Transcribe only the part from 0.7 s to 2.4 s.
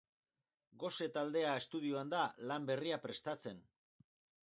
Gose taldea estudioan da